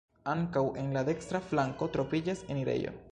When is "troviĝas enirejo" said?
1.97-2.97